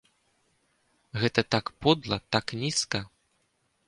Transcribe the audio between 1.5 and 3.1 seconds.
так подла, так нізка!